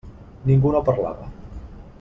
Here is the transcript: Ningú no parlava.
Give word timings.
Ningú 0.51 0.71
no 0.77 0.81
parlava. 0.89 1.31